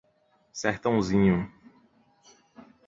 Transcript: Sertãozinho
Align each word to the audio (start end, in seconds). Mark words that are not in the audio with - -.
Sertãozinho 0.51 1.47